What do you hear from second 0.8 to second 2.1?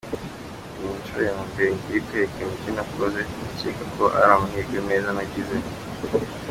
inshuro ya mbere ngiye